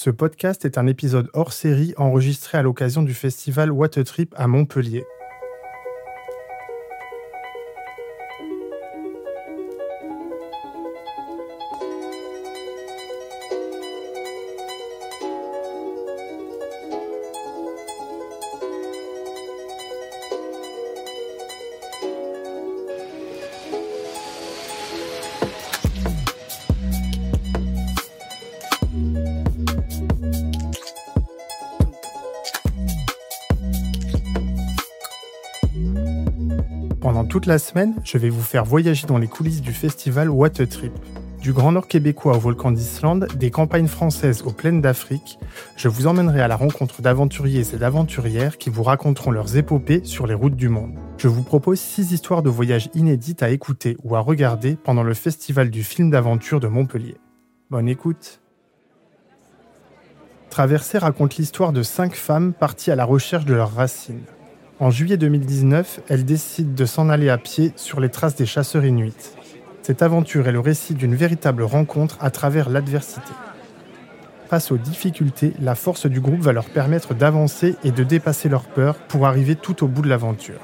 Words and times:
Ce 0.00 0.10
podcast 0.10 0.64
est 0.64 0.78
un 0.78 0.86
épisode 0.86 1.28
hors 1.32 1.52
série 1.52 1.92
enregistré 1.96 2.56
à 2.56 2.62
l'occasion 2.62 3.02
du 3.02 3.14
festival 3.14 3.72
What 3.72 3.88
Trip 3.88 4.32
à 4.38 4.46
Montpellier. 4.46 5.04
Toute 37.28 37.44
la 37.44 37.58
semaine, 37.58 37.94
je 38.04 38.16
vais 38.16 38.30
vous 38.30 38.42
faire 38.42 38.64
voyager 38.64 39.06
dans 39.06 39.18
les 39.18 39.26
coulisses 39.26 39.60
du 39.60 39.72
festival 39.72 40.30
What 40.30 40.60
a 40.60 40.66
Trip. 40.66 40.92
Du 41.42 41.52
Grand 41.52 41.72
Nord 41.72 41.86
québécois 41.86 42.34
au 42.34 42.40
volcan 42.40 42.72
d'Islande, 42.72 43.28
des 43.36 43.50
campagnes 43.50 43.86
françaises 43.86 44.42
aux 44.42 44.50
plaines 44.50 44.80
d'Afrique, 44.80 45.38
je 45.76 45.88
vous 45.88 46.06
emmènerai 46.06 46.40
à 46.40 46.48
la 46.48 46.56
rencontre 46.56 47.02
d'aventuriers 47.02 47.74
et 47.74 47.76
d'aventurières 47.76 48.56
qui 48.56 48.70
vous 48.70 48.82
raconteront 48.82 49.30
leurs 49.30 49.56
épopées 49.56 50.00
sur 50.04 50.26
les 50.26 50.32
routes 50.32 50.56
du 50.56 50.70
monde. 50.70 50.94
Je 51.18 51.28
vous 51.28 51.42
propose 51.42 51.78
six 51.78 52.12
histoires 52.12 52.42
de 52.42 52.48
voyages 52.48 52.88
inédites 52.94 53.42
à 53.42 53.50
écouter 53.50 53.98
ou 54.02 54.16
à 54.16 54.20
regarder 54.20 54.76
pendant 54.76 55.02
le 55.02 55.14
festival 55.14 55.68
du 55.68 55.84
film 55.84 56.10
d'aventure 56.10 56.60
de 56.60 56.68
Montpellier. 56.68 57.18
Bonne 57.70 57.88
écoute 57.88 58.40
Traversée 60.48 60.96
raconte 60.96 61.36
l'histoire 61.36 61.72
de 61.72 61.82
cinq 61.82 62.14
femmes 62.14 62.54
parties 62.54 62.90
à 62.90 62.96
la 62.96 63.04
recherche 63.04 63.44
de 63.44 63.54
leurs 63.54 63.74
racines. 63.74 64.24
En 64.80 64.90
juillet 64.90 65.16
2019, 65.16 66.02
elles 66.08 66.24
décident 66.24 66.72
de 66.72 66.84
s'en 66.84 67.08
aller 67.08 67.30
à 67.30 67.36
pied 67.36 67.72
sur 67.74 67.98
les 67.98 68.10
traces 68.10 68.36
des 68.36 68.46
chasseurs 68.46 68.84
inuits. 68.84 69.12
Cette 69.82 70.02
aventure 70.02 70.46
est 70.46 70.52
le 70.52 70.60
récit 70.60 70.94
d'une 70.94 71.16
véritable 71.16 71.64
rencontre 71.64 72.16
à 72.20 72.30
travers 72.30 72.70
l'adversité. 72.70 73.32
Face 74.48 74.70
aux 74.70 74.76
difficultés, 74.76 75.52
la 75.60 75.74
force 75.74 76.06
du 76.06 76.20
groupe 76.20 76.42
va 76.42 76.52
leur 76.52 76.70
permettre 76.70 77.12
d'avancer 77.12 77.74
et 77.82 77.90
de 77.90 78.04
dépasser 78.04 78.48
leurs 78.48 78.66
peurs 78.66 78.94
pour 78.94 79.26
arriver 79.26 79.56
tout 79.56 79.82
au 79.82 79.88
bout 79.88 80.02
de 80.02 80.08
l'aventure. 80.08 80.60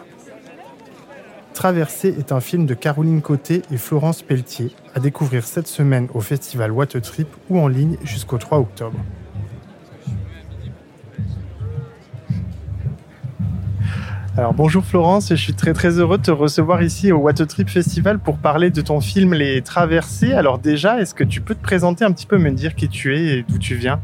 Traversée 1.53 2.15
est 2.17 2.31
un 2.31 2.41
film 2.41 2.67
de 2.67 2.75
Caroline 2.75 3.21
Côté 3.21 3.63
et 3.73 3.79
Florence 3.79 4.23
Pelletier, 4.23 4.71
à 4.95 5.01
découvrir 5.01 5.45
cette 5.45 5.67
semaine 5.67 6.07
au 6.15 6.21
festival 6.21 6.71
What 6.71 6.87
Trip 6.87 7.29
ou 7.51 7.59
en 7.59 7.67
ligne 7.67 7.97
jusqu'au 8.05 8.39
3 8.39 8.59
octobre. 8.59 8.99
Alors 14.37 14.53
bonjour 14.53 14.85
Florence, 14.85 15.29
je 15.29 15.37
suis 15.37 15.55
très 15.55 15.73
très 15.75 16.01
heureux 16.01 16.19
de 16.19 16.25
te 16.25 16.33
recevoir 16.33 16.83
ici 16.83 17.13
au 17.13 17.19
What 17.19 17.35
Trip 17.35 17.69
Festival 17.69 18.19
pour 18.19 18.39
parler 18.39 18.71
de 18.71 18.81
ton 18.81 19.01
film 19.01 19.33
Les 19.33 19.63
Traversées. 19.63 20.33
Alors 20.33 20.59
déjà, 20.59 21.01
est-ce 21.01 21.15
que 21.15 21.23
tu 21.23 21.41
peux 21.41 21.55
te 21.55 21.63
présenter 21.63 22.05
un 22.05 22.11
petit 22.11 22.27
peu, 22.27 22.37
me 22.37 22.51
dire 22.51 22.75
qui 22.75 22.89
tu 22.89 23.17
es 23.17 23.39
et 23.39 23.45
d'où 23.49 23.59
tu 23.59 23.77
viens? 23.77 24.01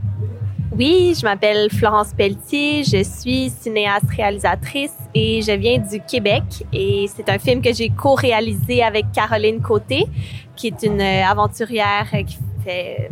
Oui, 0.70 1.14
je 1.18 1.26
m'appelle 1.26 1.68
Florence 1.72 2.12
Pelletier, 2.16 2.84
je 2.84 3.02
suis 3.02 3.50
cinéaste 3.50 4.08
réalisatrice 4.16 4.94
et 5.16 5.42
je 5.42 5.50
viens 5.50 5.78
du 5.78 6.00
Québec 6.00 6.44
et 6.72 7.10
c'est 7.12 7.28
un 7.28 7.40
film 7.40 7.60
que 7.60 7.74
j'ai 7.74 7.88
co-réalisé 7.88 8.84
avec 8.84 9.10
Caroline 9.10 9.60
Côté, 9.60 10.06
qui 10.54 10.68
est 10.68 10.82
une 10.84 11.00
aventurière 11.00 12.08
qui 12.24 12.38
fait 12.64 13.10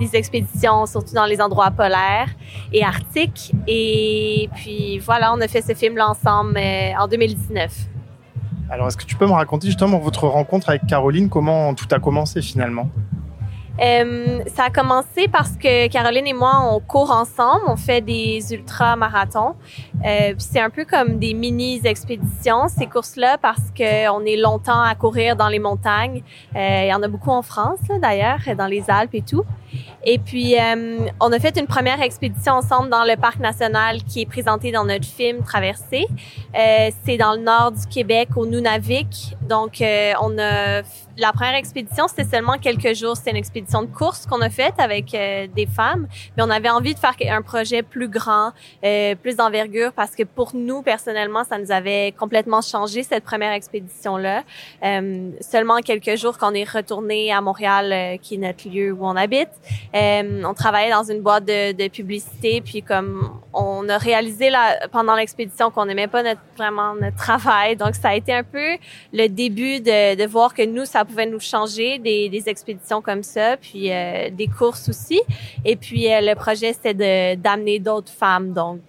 des 0.00 0.16
expéditions, 0.16 0.86
surtout 0.86 1.14
dans 1.14 1.26
les 1.26 1.40
endroits 1.40 1.70
polaires 1.70 2.30
et 2.72 2.82
arctiques. 2.82 3.52
Et 3.68 4.48
puis 4.56 4.98
voilà, 4.98 5.32
on 5.32 5.40
a 5.40 5.46
fait 5.46 5.62
ce 5.62 5.74
film-là 5.74 6.10
ensemble 6.10 6.56
euh, 6.56 6.92
en 6.98 7.06
2019. 7.06 7.70
Alors, 8.70 8.88
est-ce 8.88 8.96
que 8.96 9.04
tu 9.04 9.16
peux 9.16 9.26
me 9.26 9.32
raconter 9.32 9.66
justement 9.66 9.98
votre 9.98 10.26
rencontre 10.26 10.70
avec 10.70 10.86
Caroline, 10.86 11.28
comment 11.28 11.74
tout 11.74 11.88
a 11.90 11.98
commencé 11.98 12.40
finalement? 12.40 12.88
Euh, 13.80 14.40
ça 14.54 14.64
a 14.64 14.70
commencé 14.70 15.28
parce 15.28 15.52
que 15.52 15.88
Caroline 15.88 16.26
et 16.26 16.34
moi, 16.34 16.68
on 16.70 16.80
court 16.80 17.10
ensemble, 17.10 17.62
on 17.66 17.76
fait 17.76 18.02
des 18.02 18.52
ultra-marathons. 18.52 19.54
Euh, 20.04 20.34
c'est 20.38 20.60
un 20.60 20.70
peu 20.70 20.84
comme 20.84 21.18
des 21.18 21.32
mini-expéditions, 21.32 22.68
ces 22.68 22.86
courses-là, 22.86 23.38
parce 23.38 23.70
qu'on 23.76 24.24
est 24.26 24.36
longtemps 24.36 24.82
à 24.82 24.94
courir 24.94 25.34
dans 25.36 25.48
les 25.48 25.58
montagnes. 25.58 26.22
Euh, 26.54 26.82
il 26.84 26.88
y 26.88 26.94
en 26.94 27.02
a 27.02 27.08
beaucoup 27.08 27.30
en 27.30 27.42
France, 27.42 27.80
d'ailleurs, 28.00 28.40
dans 28.56 28.66
les 28.66 28.84
Alpes 28.88 29.14
et 29.14 29.22
tout. 29.22 29.44
Et 30.04 30.18
puis, 30.18 30.58
euh, 30.58 31.08
on 31.20 31.32
a 31.32 31.38
fait 31.38 31.58
une 31.58 31.66
première 31.66 32.00
expédition 32.00 32.54
ensemble 32.54 32.88
dans 32.88 33.04
le 33.04 33.16
parc 33.16 33.38
national 33.38 34.02
qui 34.02 34.22
est 34.22 34.26
présenté 34.26 34.72
dans 34.72 34.84
notre 34.84 35.04
film 35.04 35.42
Traversée. 35.42 36.06
Euh, 36.58 36.90
c'est 37.04 37.18
dans 37.18 37.34
le 37.34 37.40
nord 37.40 37.72
du 37.72 37.86
Québec, 37.86 38.30
au 38.36 38.46
Nunavik. 38.46 39.36
Donc, 39.48 39.82
euh, 39.82 40.12
on 40.22 40.38
a 40.38 40.82
la 41.20 41.32
première 41.32 41.54
expédition, 41.54 42.08
c'était 42.08 42.24
seulement 42.24 42.56
quelques 42.56 42.94
jours. 42.94 43.16
C'était 43.16 43.30
une 43.30 43.36
expédition 43.36 43.82
de 43.82 43.88
course 43.88 44.26
qu'on 44.26 44.40
a 44.40 44.48
faite 44.48 44.74
avec 44.78 45.14
euh, 45.14 45.46
des 45.54 45.66
femmes. 45.66 46.08
Mais 46.36 46.42
on 46.42 46.50
avait 46.50 46.70
envie 46.70 46.94
de 46.94 46.98
faire 46.98 47.14
un 47.30 47.42
projet 47.42 47.82
plus 47.82 48.08
grand, 48.08 48.52
euh, 48.84 49.14
plus 49.14 49.36
d'envergure, 49.36 49.92
parce 49.92 50.16
que 50.16 50.22
pour 50.22 50.52
nous, 50.54 50.82
personnellement, 50.82 51.44
ça 51.44 51.58
nous 51.58 51.70
avait 51.70 52.12
complètement 52.18 52.62
changé, 52.62 53.02
cette 53.02 53.24
première 53.24 53.52
expédition-là. 53.52 54.44
Euh, 54.82 55.30
seulement 55.40 55.78
quelques 55.78 56.16
jours 56.16 56.38
qu'on 56.38 56.54
est 56.54 56.68
retourné 56.68 57.32
à 57.32 57.40
Montréal, 57.40 58.18
qui 58.22 58.36
est 58.36 58.38
notre 58.38 58.68
lieu 58.68 58.92
où 58.92 59.06
on 59.06 59.16
habite. 59.16 59.50
on 59.92 60.54
travaillait 60.54 60.90
dans 60.90 61.04
une 61.04 61.20
boîte 61.20 61.44
de, 61.44 61.72
de, 61.72 61.88
publicité, 61.88 62.62
puis 62.62 62.82
comme 62.82 63.40
on 63.52 63.88
a 63.88 63.98
réalisé 63.98 64.48
la, 64.48 64.88
pendant 64.90 65.14
l'expédition 65.14 65.70
qu'on 65.70 65.84
n'aimait 65.84 66.08
pas 66.08 66.22
notre, 66.22 66.40
vraiment 66.56 66.94
notre 66.94 67.16
travail. 67.16 67.76
Donc, 67.76 67.94
ça 67.94 68.10
a 68.10 68.14
été 68.14 68.32
un 68.32 68.44
peu 68.44 68.78
le 69.12 69.28
début 69.28 69.80
de, 69.80 70.14
de 70.14 70.26
voir 70.26 70.54
que 70.54 70.64
nous, 70.64 70.86
pouvait 71.10 71.26
nous 71.26 71.40
changer 71.40 71.98
des, 71.98 72.42
expéditions 72.46 73.02
comme 73.02 73.22
ça, 73.22 73.56
puis 73.56 73.92
euh, 73.92 74.30
des 74.30 74.46
courses 74.46 74.88
aussi. 74.88 75.20
Et 75.64 75.76
puis 75.76 76.10
euh, 76.10 76.20
le 76.20 76.34
projet 76.34 76.72
c'était 76.72 77.36
d'amener 77.36 77.78
d'autres 77.78 78.12
femmes 78.12 78.52
donc 78.52 78.80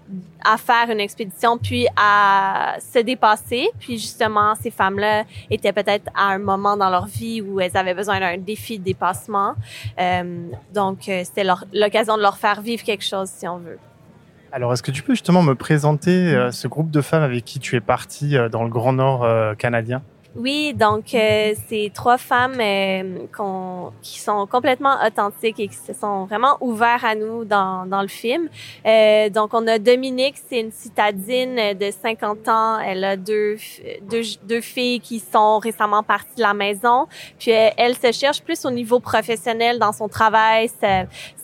à 0.44 0.58
faire 0.58 0.90
une 0.90 1.00
expédition 1.00 1.58
puis 1.58 1.88
à 1.98 2.78
se 2.80 3.00
dépasser. 3.00 3.70
Puis 3.80 3.98
justement 3.98 4.56
ces 4.56 4.72
femmes-là 4.72 5.24
étaient 5.50 5.74
peut-être 5.74 6.10
à 6.16 6.28
un 6.28 6.38
moment 6.38 6.78
dans 6.78 6.90
leur 6.90 7.08
vie 7.08 7.42
où 7.42 7.60
elles 7.60 7.76
avaient 7.76 7.94
besoin 7.94 8.20
d'un 8.20 8.38
défi 8.38 8.80
de 8.80 8.84
dépassement. 8.84 9.56
Euh, 10.00 10.48
donc 10.74 11.00
c'était 11.04 11.46
l'occasion 11.74 12.16
de 12.16 12.22
leur 12.22 12.38
faire 12.38 12.62
vivre 12.62 12.84
quelque 12.84 13.04
chose 13.04 13.30
si 13.30 13.48
on 13.48 13.58
veut. 13.58 13.80
Alors, 14.54 14.74
est-ce 14.74 14.84
que 14.84 14.92
tu 14.92 15.02
peux 15.02 15.14
justement 15.14 15.44
me 15.44 15.56
présenter 15.56 16.50
ce 16.52 16.68
groupe 16.68 16.92
de 16.92 17.00
femmes 17.00 17.24
avec 17.24 17.46
qui 17.46 17.60
tu 17.60 17.78
es 17.78 17.80
partie 17.80 18.36
dans 18.52 18.64
le 18.66 18.70
Grand 18.70 18.92
Nord 18.92 19.56
canadien? 19.56 20.02
Oui, 20.34 20.74
donc 20.74 21.14
euh, 21.14 21.54
c'est 21.68 21.92
trois 21.94 22.18
femmes 22.18 22.60
euh, 22.62 23.18
qui 24.02 24.18
sont 24.18 24.48
complètement 24.48 24.96
authentiques 25.06 25.60
et 25.60 25.68
qui 25.68 25.76
se 25.76 25.92
sont 25.92 26.24
vraiment 26.24 26.56
ouverts 26.62 27.04
à 27.04 27.16
nous 27.16 27.44
dans, 27.44 27.86
dans 27.86 28.02
le 28.02 28.08
film. 28.08 28.48
Euh, 28.86 29.30
donc 29.30 29.54
on 29.54 29.68
a 29.68 29.78
Dominique, 29.78 30.36
c'est 30.48 30.62
une 30.62 30.72
citadine 30.72 31.74
de 31.78 31.92
50 31.92 32.48
ans. 32.48 32.80
Elle 32.80 33.04
a 33.04 33.18
deux, 33.18 33.58
deux, 34.04 34.22
deux 34.44 34.62
filles 34.62 35.02
qui 35.02 35.20
sont 35.20 35.60
récemment 35.60 36.02
parties 36.02 36.38
de 36.38 36.44
la 36.44 36.54
maison. 36.54 37.08
Puis 37.38 37.52
elle 37.52 37.98
se 37.98 38.14
cherche 38.14 38.42
plus 38.42 38.64
au 38.66 38.72
niveau 38.72 39.02
professionnel 39.02 39.80
dans 39.80 39.92
son 39.92 40.08
travail. 40.08 40.70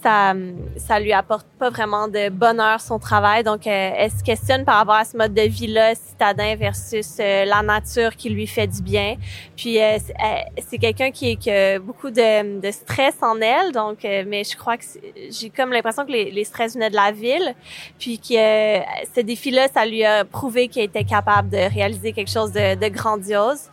Ça, 0.07 0.34
ça 0.78 1.00
lui 1.00 1.12
apporte 1.12 1.47
pas 1.59 1.69
vraiment 1.69 2.07
de 2.07 2.29
bonheur 2.29 2.79
son 2.79 3.00
travail. 3.00 3.44
Donc 3.44 3.68
elle 3.68 4.09
se 4.12 4.23
questionne 4.23 4.63
par 4.63 4.75
rapport 4.75 4.95
à 4.95 5.06
ce 5.06 5.18
mode 5.18 5.34
de 5.34 5.41
vie-là, 5.41 5.95
citadin 5.95 6.56
versus 6.56 7.18
la 7.18 7.62
nature 7.62 8.16
qui 8.16 8.29
lui 8.29 8.47
fait 8.47 8.67
du 8.67 8.81
bien. 8.81 9.16
Puis 9.56 9.81
euh, 9.81 9.97
euh, 9.97 10.25
c'est 10.67 10.78
quelqu'un 10.78 11.12
qui, 11.12 11.35
qui, 11.38 11.51
a 11.51 11.79
beaucoup 11.79 12.09
de, 12.09 12.59
de, 12.59 12.72
stress 12.72 13.16
en 13.22 13.40
elle, 13.41 13.72
donc 13.72 14.06
euh, 14.06 14.23
mais 14.28 14.44
je 14.44 14.56
crois 14.56 14.78
que 14.78 14.84
j'ai 15.29 15.50
comme 15.50 15.72
l'impression 15.72 16.06
que 16.06 16.12
les, 16.12 16.31
les, 16.31 16.44
stress 16.44 16.76
venaient 16.76 16.90
de 16.90 16.96
la 16.96 17.11
ville, 17.11 17.55
puis 17.99 18.20
que 18.20 18.79
ce 19.16 19.22
défi-là, 19.22 19.67
ça 19.73 19.85
lui 19.85 20.05
a 20.05 20.23
prouvé 20.26 20.67
qu'il 20.67 20.84
était 20.84 21.03
capable 21.03 21.49
de 21.49 21.58
réaliser 21.58 22.14
quelque 22.14 22.32
chose 22.32 22.52
de, 22.52 22.76
de 22.76 22.87
grandiose. 22.87 23.70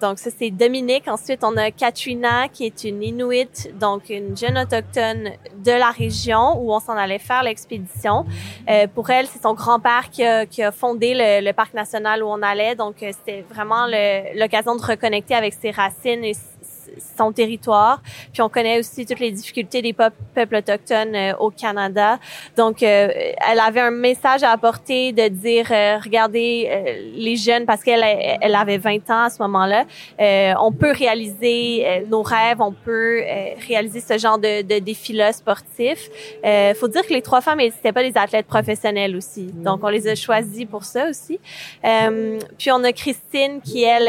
donc 0.00 0.18
ça 0.18 0.30
c'est 0.38 0.50
Dominique. 0.50 1.08
Ensuite 1.08 1.42
on 1.42 1.56
a 1.56 1.70
Katrina 1.70 2.48
qui 2.48 2.66
est 2.66 2.84
une 2.84 3.02
Inuit, 3.02 3.70
donc 3.78 4.10
une 4.10 4.36
jeune 4.36 4.58
autochtone 4.58 5.15
de 5.24 5.72
la 5.72 5.90
région 5.90 6.60
où 6.60 6.72
on 6.72 6.80
s'en 6.80 6.96
allait 6.96 7.18
faire 7.18 7.42
l'expédition. 7.42 8.24
pour 8.94 9.10
elle, 9.10 9.26
c'est 9.26 9.42
son 9.42 9.54
grand-père 9.54 10.10
qui 10.10 10.22
a, 10.24 10.72
fondé 10.72 11.12
le, 11.14 11.52
parc 11.52 11.74
national 11.74 12.22
où 12.22 12.26
on 12.26 12.42
allait, 12.42 12.74
donc 12.74 12.96
c'était 12.98 13.44
vraiment 13.48 13.86
l'occasion 14.34 14.76
de 14.76 14.82
reconnecter 14.82 15.34
avec 15.34 15.54
ses 15.54 15.70
racines 15.70 16.24
et 16.24 16.34
son 17.16 17.32
territoire. 17.32 18.02
Puis 18.32 18.42
on 18.42 18.48
connaît 18.48 18.78
aussi 18.78 19.06
toutes 19.06 19.20
les 19.20 19.30
difficultés 19.30 19.82
des 19.82 19.92
peuples 19.92 20.56
autochtones 20.56 21.14
euh, 21.14 21.36
au 21.38 21.50
Canada. 21.50 22.18
Donc, 22.56 22.82
euh, 22.82 23.08
elle 23.48 23.60
avait 23.60 23.80
un 23.80 23.90
message 23.90 24.42
à 24.42 24.50
apporter 24.50 25.12
de 25.12 25.28
dire, 25.28 25.66
regardez 26.02 27.12
les 27.14 27.36
jeunes, 27.36 27.66
parce 27.66 27.82
qu'elle 27.82 28.02
elle 28.04 28.54
avait 28.54 28.78
20 28.78 29.10
ans 29.10 29.24
à 29.24 29.30
ce 29.30 29.42
moment-là, 29.42 29.84
on 30.60 30.72
peut 30.72 30.92
réaliser 30.92 32.04
nos 32.08 32.22
rêves, 32.22 32.60
on 32.60 32.72
peut 32.72 33.22
réaliser 33.66 34.00
ce 34.00 34.18
genre 34.18 34.38
de, 34.38 34.62
de 34.62 34.78
défis-là 34.78 35.32
sportifs. 35.32 36.10
faut 36.76 36.88
dire 36.88 37.06
que 37.06 37.12
les 37.12 37.22
trois 37.22 37.40
femmes, 37.40 37.58
n'étaient 37.58 37.92
pas 37.92 38.02
des 38.02 38.16
athlètes 38.16 38.46
professionnels 38.46 39.16
aussi. 39.16 39.46
Donc, 39.52 39.80
on 39.82 39.88
les 39.88 40.08
a 40.08 40.14
choisis 40.14 40.64
pour 40.64 40.84
ça 40.84 41.08
aussi. 41.08 41.38
puis 42.58 42.70
on 42.70 42.82
a 42.84 42.92
Christine 42.92 43.60
qui, 43.62 43.84
elle, 43.84 44.08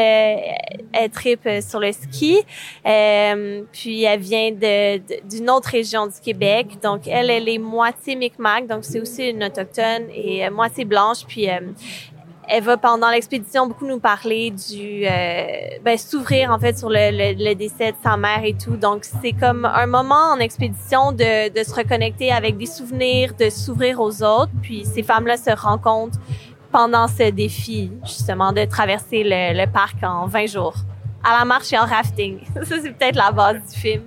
elle 0.92 1.10
tripe 1.10 1.48
sur 1.60 1.80
le 1.80 1.92
ski. 1.92 2.38
Euh, 2.86 3.62
puis 3.72 4.04
elle 4.04 4.20
vient 4.20 4.50
d'une 4.52 5.50
autre 5.50 5.70
région 5.70 6.06
du 6.06 6.20
Québec. 6.22 6.78
Donc 6.82 7.06
elle, 7.06 7.30
elle 7.30 7.48
est 7.48 7.58
moitié 7.58 8.16
Micmac, 8.16 8.66
donc 8.66 8.84
c'est 8.84 9.00
aussi 9.00 9.28
une 9.28 9.44
autochtone 9.44 10.04
et 10.14 10.46
euh, 10.46 10.50
moitié 10.50 10.84
blanche. 10.84 11.24
Puis 11.26 11.50
euh, 11.50 11.60
elle 12.48 12.62
va 12.62 12.76
pendant 12.78 13.10
l'expédition 13.10 13.66
beaucoup 13.66 13.86
nous 13.86 13.98
parler 13.98 14.50
du 14.50 15.02
ben, 15.82 15.98
s'ouvrir 15.98 16.50
en 16.50 16.58
fait 16.58 16.78
sur 16.78 16.88
le, 16.88 17.52
décès 17.54 17.92
de 17.92 17.96
sa 18.02 18.16
mère 18.16 18.42
et 18.42 18.54
tout. 18.54 18.76
Donc 18.76 19.04
c'est 19.04 19.32
comme 19.32 19.66
un 19.66 19.86
moment 19.86 20.32
en 20.32 20.38
expédition 20.38 21.12
de, 21.12 21.50
de 21.52 21.62
se 21.62 21.74
reconnecter 21.74 22.32
avec 22.32 22.56
des 22.56 22.64
souvenirs, 22.64 23.34
de 23.38 23.50
s'ouvrir 23.50 24.00
aux 24.00 24.22
autres. 24.22 24.52
Puis 24.62 24.86
ces 24.86 25.02
femmes-là 25.02 25.36
se 25.36 25.50
rencontrent 25.50 26.18
pendant 26.72 27.06
ce 27.06 27.30
défi 27.30 27.90
justement 28.02 28.52
de 28.52 28.64
traverser 28.64 29.24
le, 29.24 29.52
le 29.52 29.70
parc 29.70 30.02
en 30.02 30.26
20 30.26 30.46
jours 30.46 30.74
à 31.24 31.38
la 31.38 31.44
marche 31.44 31.72
et 31.72 31.78
en 31.78 31.84
rafting. 31.84 32.40
Ça, 32.62 32.76
c'est 32.82 32.92
peut-être 32.92 33.16
la 33.16 33.32
base 33.32 33.56
du 33.72 33.78
film. 33.78 34.02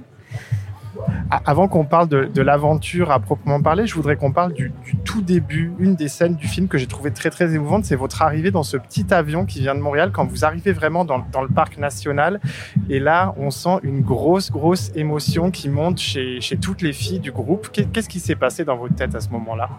Avant 1.45 1.69
qu'on 1.69 1.85
parle 1.85 2.09
de, 2.09 2.41
l'aventure 2.41 3.11
à 3.11 3.19
proprement 3.19 3.61
parler, 3.61 3.87
je 3.87 3.95
voudrais 3.95 4.17
qu'on 4.17 4.33
parle 4.33 4.53
du, 4.53 4.73
tout 5.05 5.21
début. 5.21 5.71
Une 5.79 5.95
des 5.95 6.09
scènes 6.09 6.35
du 6.35 6.47
film 6.47 6.67
que 6.67 6.77
j'ai 6.77 6.87
trouvé 6.87 7.11
très 7.11 7.29
très 7.29 7.53
émouvante, 7.53 7.85
c'est 7.85 7.95
votre 7.95 8.21
arrivée 8.21 8.51
dans 8.51 8.63
ce 8.63 8.75
petit 8.75 9.13
avion 9.13 9.45
qui 9.45 9.61
vient 9.61 9.73
de 9.73 9.79
Montréal 9.79 10.11
quand 10.13 10.25
vous 10.25 10.43
arrivez 10.43 10.73
vraiment 10.73 11.05
dans, 11.05 11.17
le 11.17 11.47
parc 11.47 11.77
national. 11.77 12.41
Et 12.89 12.99
là, 12.99 13.33
on 13.37 13.49
sent 13.49 13.79
une 13.83 14.01
grosse 14.01 14.51
grosse 14.51 14.91
émotion 14.95 15.51
qui 15.51 15.69
monte 15.69 15.99
chez, 15.99 16.41
chez 16.41 16.57
toutes 16.57 16.81
les 16.81 16.93
filles 16.93 17.19
du 17.19 17.31
groupe. 17.31 17.69
Qu'est-ce 17.71 18.09
qui 18.09 18.19
s'est 18.19 18.35
passé 18.35 18.65
dans 18.65 18.75
votre 18.75 18.95
tête 18.95 19.15
à 19.15 19.21
ce 19.21 19.29
moment-là? 19.29 19.69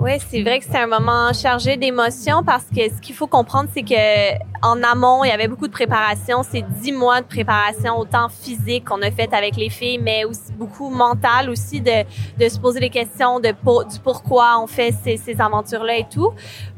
Oui, 0.00 0.12
c'est 0.30 0.42
vrai 0.42 0.60
que 0.60 0.64
c'est 0.64 0.78
un 0.78 0.86
moment 0.86 1.32
chargé 1.32 1.76
d'émotions 1.76 2.44
parce 2.44 2.64
que 2.64 2.88
ce 2.88 3.00
qu'il 3.00 3.16
faut 3.16 3.26
comprendre, 3.26 3.68
c'est 3.74 3.82
que 3.82 4.38
en 4.62 4.80
amont, 4.84 5.24
il 5.24 5.28
y 5.28 5.32
avait 5.32 5.48
beaucoup 5.48 5.66
de 5.66 5.72
préparation. 5.72 6.44
C'est 6.48 6.62
dix 6.80 6.92
mois 6.92 7.20
de 7.20 7.26
préparation, 7.26 7.98
autant 7.98 8.28
physique 8.28 8.84
qu'on 8.84 9.02
a 9.02 9.10
fait 9.10 9.32
avec 9.34 9.56
les 9.56 9.70
filles, 9.70 9.98
mais 9.98 10.24
aussi 10.24 10.52
beaucoup 10.52 10.90
mental 10.90 11.50
aussi 11.50 11.80
de, 11.80 12.04
de 12.38 12.48
se 12.48 12.60
poser 12.60 12.78
des 12.78 12.90
questions 12.90 13.40
de 13.40 13.48
du 13.48 14.00
pourquoi 14.02 14.60
on 14.60 14.68
fait 14.68 14.94
ces, 15.02 15.16
ces 15.16 15.40
aventures-là 15.40 15.96
et 15.96 16.06
tout. 16.08 16.32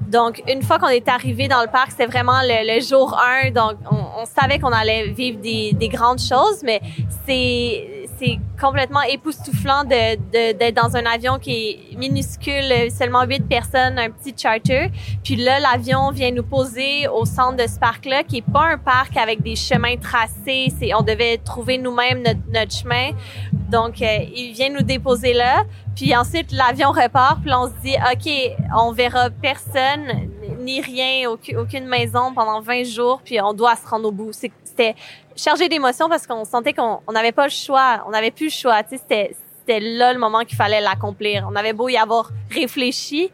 Donc, 0.09 0.43
une 0.49 0.63
fois 0.63 0.79
qu'on 0.79 0.89
est 0.89 1.09
arrivé 1.09 1.47
dans 1.47 1.61
le 1.61 1.69
parc, 1.69 1.91
c'était 1.91 2.07
vraiment 2.07 2.41
le, 2.43 2.75
le, 2.75 2.81
jour 2.81 3.19
1. 3.45 3.51
Donc, 3.51 3.77
on, 3.91 4.23
on 4.23 4.25
savait 4.25 4.59
qu'on 4.59 4.73
allait 4.73 5.09
vivre 5.09 5.41
des, 5.41 5.73
des 5.73 5.89
grandes 5.89 6.21
choses, 6.21 6.63
mais 6.65 6.81
c'est 7.27 8.00
c'est 8.21 8.39
complètement 8.61 9.01
époustouflant 9.03 9.85
d'être 9.85 10.75
dans 10.75 10.95
un 10.97 11.07
avion 11.07 11.39
qui 11.39 11.53
est 11.93 11.97
minuscule, 11.97 12.91
seulement 12.91 13.25
huit 13.25 13.47
personnes, 13.49 13.99
un 13.99 14.11
petit 14.11 14.35
charter. 14.37 14.91
Puis 15.25 15.37
là, 15.37 15.59
l'avion 15.59 16.11
vient 16.11 16.31
nous 16.31 16.43
poser 16.43 17.09
au 17.09 17.25
centre 17.25 17.57
de 17.57 17.67
ce 17.67 17.79
parc-là, 17.79 18.23
qui 18.23 18.39
est 18.39 18.53
pas 18.53 18.73
un 18.73 18.79
parc 18.79 19.17
avec 19.17 19.43
des 19.43 19.57
chemins 19.57 19.97
tracés. 19.97 20.69
On 20.95 21.03
devait 21.03 21.39
trouver 21.39 21.79
nous-mêmes 21.79 22.23
notre, 22.23 22.41
notre, 22.53 22.73
chemin. 22.73 23.13
Donc, 23.53 24.03
euh, 24.03 24.19
il 24.35 24.53
vient 24.53 24.69
nous 24.69 24.83
déposer 24.83 25.33
là. 25.33 25.65
Puis 25.97 26.15
ensuite, 26.15 26.53
l'avion 26.53 26.91
repart. 26.91 27.41
Puis 27.41 27.53
on 27.55 27.69
se 27.69 27.75
dit, 27.83 27.95
OK, 28.13 28.31
on 28.77 28.93
verra 28.93 29.31
personne, 29.31 30.31
ni 30.61 30.81
rien, 30.81 31.29
aucune 31.31 31.87
maison 31.87 32.33
pendant 32.35 32.61
20 32.61 32.85
jours. 32.85 33.21
Puis 33.25 33.41
on 33.41 33.53
doit 33.53 33.77
se 33.77 33.87
rendre 33.87 34.09
au 34.09 34.13
bout. 34.13 34.33
C'était 34.33 34.95
chargé 35.37 35.69
d'émotions 35.69 36.09
parce 36.09 36.27
qu'on 36.27 36.45
sentait 36.45 36.73
qu'on 36.73 37.01
n'avait 37.13 37.33
pas 37.33 37.45
le 37.45 37.53
choix, 37.53 38.05
on 38.07 38.11
n'avait 38.11 38.31
plus 38.31 38.47
le 38.47 38.51
choix. 38.51 38.83
C'était, 38.89 39.35
là 39.69 40.13
le 40.13 40.19
moment 40.19 40.45
qu'il 40.45 40.57
fallait 40.57 40.81
l'accomplir. 40.81 41.47
On 41.51 41.55
avait 41.55 41.73
beau 41.73 41.89
y 41.89 41.97
avoir 41.97 42.31
réfléchi, 42.51 43.31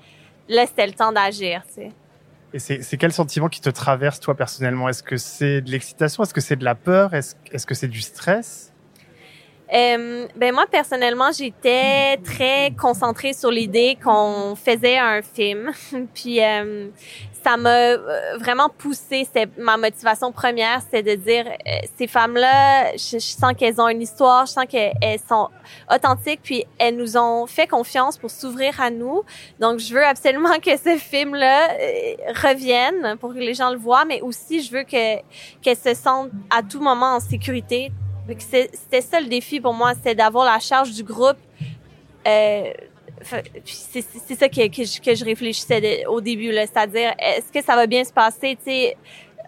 là 0.49 0.67
c'était 0.67 0.87
le 0.87 0.93
temps 0.93 1.13
d'agir. 1.13 1.63
Et 2.53 2.59
c'est, 2.59 2.97
quel 2.97 3.13
sentiment 3.13 3.49
qui 3.49 3.61
te 3.61 3.71
traverse 3.71 4.21
toi 4.21 4.35
personnellement? 4.35 4.89
Est-ce 4.89 5.03
que 5.03 5.17
c'est 5.17 5.61
de 5.61 5.71
l'excitation? 5.71 6.23
Est-ce 6.23 6.35
que 6.35 6.41
c'est 6.41 6.57
de 6.57 6.65
la 6.65 6.75
peur? 6.75 7.15
Est-ce, 7.15 7.35
est-ce 7.53 7.67
que 7.67 7.75
c'est 7.75 7.89
du 7.89 8.01
stress? 8.01 8.73
Euh, 9.75 10.29
ben 10.37 10.55
moi 10.55 10.65
personnellement, 10.71 11.33
j'étais 11.37 12.19
très 12.19 12.73
concentrée 12.81 13.33
sur 13.33 13.51
l'idée 13.51 13.99
qu'on 14.03 14.55
faisait 14.55 14.99
un 14.99 15.23
film. 15.23 15.73
Puis 16.15 16.43
euh, 16.43 16.89
ça 17.45 17.57
m'a 17.57 17.71
euh, 17.71 18.37
vraiment 18.39 18.69
poussé. 18.69 19.27
C'est 19.33 19.49
ma 19.59 19.77
motivation 19.77 20.31
première, 20.31 20.83
c'est 20.89 21.03
de 21.03 21.15
dire 21.15 21.47
ces 21.99 22.07
femmes-là, 22.07 22.93
je, 22.93 23.19
sens 23.19 23.53
qu'elles 23.59 23.81
ont 23.81 23.89
une 23.89 24.03
histoire, 24.03 24.47
je 24.47 24.53
sens 24.53 24.67
qu'elles 24.67 25.21
sont 25.29 25.49
authentiques, 25.93 26.41
puis 26.43 26.65
elles 26.79 26.97
nous 26.97 27.17
ont 27.17 27.47
fait 27.47 27.67
confiance 27.67 28.19
pour 28.19 28.31
s'ouvrir 28.31 28.81
à 28.81 28.91
nous. 28.91 29.23
Donc 29.59 29.81
je 29.81 29.93
veux 29.93 30.05
absolument 30.05 30.59
que 30.61 30.77
ce 30.77 30.97
film-là 30.97 31.69
revienne 32.43 33.17
pour 33.19 33.35
que 33.35 33.39
les 33.39 33.55
gens 33.55 33.71
le 33.71 33.79
voient, 33.79 34.05
mais 34.05 34.21
aussi 34.21 34.63
je 34.63 34.71
veux 34.73 34.85
que 34.85 35.17
qu'elles 35.61 35.77
se 35.77 35.95
sentent 35.95 36.31
à 36.51 36.63
tout 36.63 36.81
moment 36.81 37.17
en 37.17 37.21
sécurité 37.21 37.91
c'était 38.39 39.01
ça 39.01 39.21
le 39.21 39.27
défi 39.27 39.61
pour 39.61 39.75
moi, 39.75 39.93
c'est 40.03 40.15
d'avoir 40.15 40.45
la 40.45 40.59
charge 40.59 40.93
du 40.93 41.03
groupe. 41.03 41.37
Euh, 42.27 42.73
c'est 43.65 44.35
ça 44.35 44.49
que, 44.49 44.69
que, 44.69 44.85
je, 44.85 45.01
que 45.01 45.15
je 45.15 45.25
réfléchissais 45.25 46.05
au 46.07 46.21
début, 46.21 46.53
c'est-à-dire, 46.53 47.15
est-ce 47.19 47.51
que 47.53 47.65
ça 47.65 47.75
va 47.75 47.87
bien 47.87 48.05
se 48.05 48.13
passer? 48.13 48.57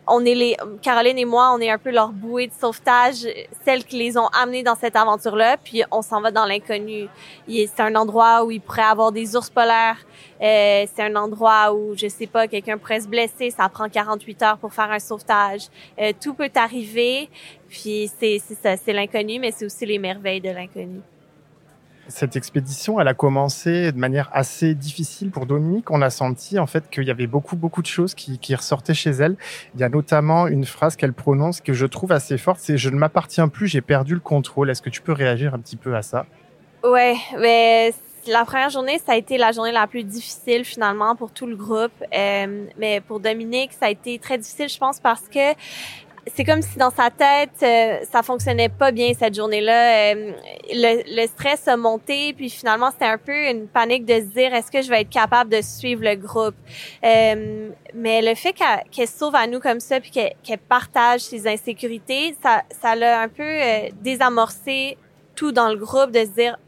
On 0.08 0.24
est 0.24 0.34
les, 0.34 0.56
Caroline 0.82 1.18
et 1.18 1.24
moi, 1.24 1.52
on 1.54 1.60
est 1.60 1.70
un 1.70 1.78
peu 1.78 1.90
leur 1.90 2.10
bouée 2.10 2.46
de 2.46 2.52
sauvetage, 2.52 3.26
celles 3.64 3.84
qui 3.84 3.96
les 3.96 4.16
ont 4.16 4.28
amenés 4.28 4.62
dans 4.62 4.74
cette 4.74 4.96
aventure-là, 4.96 5.56
puis 5.56 5.82
on 5.90 6.02
s'en 6.02 6.20
va 6.20 6.30
dans 6.30 6.44
l'inconnu. 6.44 7.08
C'est 7.48 7.80
un 7.80 7.94
endroit 7.94 8.44
où 8.44 8.50
il 8.50 8.60
pourrait 8.60 8.82
avoir 8.82 9.12
des 9.12 9.36
ours 9.36 9.50
polaires. 9.50 9.98
Euh, 10.40 10.86
c'est 10.94 11.02
un 11.02 11.16
endroit 11.16 11.72
où, 11.72 11.96
je 11.96 12.08
sais 12.08 12.26
pas, 12.26 12.46
quelqu'un 12.46 12.78
pourrait 12.78 13.00
se 13.00 13.08
blesser. 13.08 13.50
Ça 13.50 13.68
prend 13.68 13.88
48 13.88 14.42
heures 14.42 14.58
pour 14.58 14.72
faire 14.72 14.90
un 14.90 14.98
sauvetage. 14.98 15.62
Euh, 16.00 16.12
tout 16.20 16.34
peut 16.34 16.50
arriver. 16.54 17.28
Puis 17.68 18.10
c'est 18.18 18.38
ça, 18.38 18.76
c'est 18.76 18.92
l'inconnu, 18.92 19.38
mais 19.38 19.50
c'est 19.50 19.66
aussi 19.66 19.84
les 19.84 19.98
merveilles 19.98 20.40
de 20.40 20.50
l'inconnu. 20.50 21.00
Cette 22.08 22.36
expédition, 22.36 23.00
elle 23.00 23.08
a 23.08 23.14
commencé 23.14 23.92
de 23.92 23.98
manière 23.98 24.30
assez 24.32 24.74
difficile 24.74 25.30
pour 25.30 25.44
Dominique. 25.44 25.90
On 25.90 26.00
a 26.00 26.08
senti 26.08 26.58
en 26.58 26.66
fait 26.66 26.88
qu'il 26.88 27.04
y 27.04 27.10
avait 27.10 27.26
beaucoup 27.26 27.54
beaucoup 27.54 27.82
de 27.82 27.86
choses 27.86 28.14
qui, 28.14 28.54
ressortaient 28.54 28.94
chez 28.94 29.10
elle. 29.10 29.36
Il 29.74 29.80
y 29.80 29.84
a 29.84 29.90
notamment 29.90 30.46
une 30.46 30.64
phrase 30.64 30.96
qu'elle 30.96 31.12
prononce 31.12 31.60
que 31.60 31.74
je 31.74 31.84
trouve 31.84 32.12
assez 32.12 32.38
forte, 32.38 32.60
c'est 32.60 32.78
"Je 32.78 32.88
ne 32.88 32.96
m'appartiens 32.96 33.48
plus, 33.48 33.66
j'ai 33.68 33.82
perdu 33.82 34.14
le 34.14 34.20
contrôle". 34.20 34.70
Est-ce 34.70 34.80
que 34.80 34.90
tu 34.90 35.02
peux 35.02 35.12
réagir 35.12 35.54
un 35.54 35.58
petit 35.58 35.76
peu 35.76 35.94
à 35.94 36.02
ça? 36.02 36.24
Ouais, 36.82 37.16
mais 37.38 37.92
la 38.26 38.44
première 38.44 38.70
journée, 38.70 38.98
ça 39.04 39.12
a 39.12 39.16
été 39.16 39.38
la 39.38 39.52
journée 39.52 39.72
la 39.72 39.86
plus 39.86 40.04
difficile 40.04 40.64
finalement 40.64 41.16
pour 41.16 41.30
tout 41.30 41.46
le 41.46 41.56
groupe. 41.56 41.92
Euh, 42.14 42.66
mais 42.78 43.00
pour 43.00 43.20
Dominique, 43.20 43.72
ça 43.72 43.86
a 43.86 43.90
été 43.90 44.18
très 44.18 44.38
difficile, 44.38 44.68
je 44.68 44.78
pense, 44.78 45.00
parce 45.00 45.28
que 45.28 45.52
c'est 46.26 46.44
comme 46.44 46.62
si 46.62 46.76
dans 46.78 46.90
sa 46.90 47.10
tête, 47.10 47.50
euh, 47.62 48.04
ça 48.10 48.22
fonctionnait 48.22 48.68
pas 48.68 48.92
bien 48.92 49.12
cette 49.18 49.34
journée-là. 49.34 50.12
Euh, 50.14 50.32
le, 50.70 51.26
stress 51.26 51.68
a 51.68 51.76
monté, 51.76 52.32
puis 52.34 52.50
finalement, 52.50 52.90
c'était 52.90 53.06
un 53.06 53.18
peu 53.18 53.48
une 53.50 53.68
panique 53.68 54.04
de 54.04 54.14
se 54.14 54.26
dire, 54.26 54.54
est-ce 54.54 54.70
que 54.70 54.82
je 54.82 54.88
vais 54.88 55.02
être 55.02 55.10
capable 55.10 55.50
de 55.50 55.62
suivre 55.62 56.02
le 56.04 56.16
groupe? 56.16 56.54
Euh, 57.04 57.70
mais 57.94 58.22
le 58.22 58.34
fait 58.34 58.54
qu'elle 58.90 59.08
sauve 59.08 59.34
à 59.34 59.46
nous 59.46 59.60
comme 59.60 59.80
ça, 59.80 60.00
puis 60.00 60.10
qu'elle 60.10 60.58
partage 60.58 61.20
ses 61.20 61.46
insécurités, 61.46 62.36
ça, 62.42 62.62
ça 62.80 62.94
l'a 62.94 63.20
un 63.20 63.28
peu 63.28 63.58
désamorcé 64.00 64.96
tout 65.34 65.52
dans 65.52 65.68
le 65.68 65.76
groupe 65.76 66.10
de 66.10 66.20
se 66.20 66.30
dire 66.30 66.58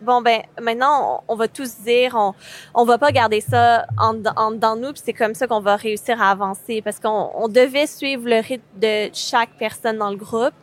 bon 0.00 0.22
ben 0.22 0.42
maintenant 0.60 1.24
on, 1.26 1.34
va 1.34 1.48
tous 1.48 1.80
dire 1.80 2.14
on 2.14 2.34
on 2.74 2.84
va 2.84 2.98
pas 2.98 3.10
garder 3.10 3.40
ça 3.40 3.86
en, 3.98 4.14
en 4.36 4.52
dans 4.52 4.76
nous 4.76 4.92
puis 4.92 5.02
c'est 5.04 5.12
comme 5.12 5.34
ça 5.34 5.46
qu'on 5.46 5.60
va 5.60 5.76
réussir 5.76 6.22
à 6.22 6.30
avancer 6.30 6.82
parce 6.82 7.00
qu'on 7.00 7.30
on 7.34 7.48
devait 7.48 7.86
suivre 7.86 8.28
le 8.28 8.36
rythme 8.36 8.62
de 8.76 9.10
chaque 9.12 9.50
personne 9.58 9.98
dans 9.98 10.10
le 10.10 10.16
groupe 10.16 10.54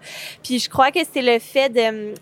puis 0.42 0.60
je 0.60 0.70
crois 0.70 0.92
que 0.92 1.00
c'est 1.12 1.22
le 1.22 1.40
fait 1.40 1.70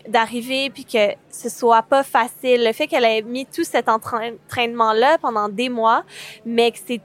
d'arriver 0.08 0.70
puis 0.70 0.84
que 0.84 1.14
ce 1.30 1.48
soit 1.48 1.82
pas 1.82 2.02
facile 2.02 2.64
le 2.64 2.72
fait 2.72 2.88
qu'elle 2.88 3.04
ait 3.04 3.22
mis 3.22 3.46
tout 3.46 3.64
cet 3.64 3.88
entraînement 3.88 4.92
là 4.92 5.18
pendant 5.18 5.48
des 5.48 5.68
mois 5.68 6.02
mais 6.44 6.72
que 6.72 6.78
c'est 6.84 7.00